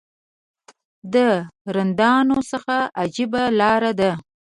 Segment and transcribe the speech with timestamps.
[1.13, 1.15] د
[1.75, 2.59] رندانو څه
[3.01, 4.11] عجیبه لاره ده.